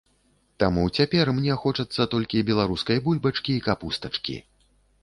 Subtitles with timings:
[0.63, 4.35] Таму цяпер мне хочацца толькі беларускай бульбачкі і капустачкі.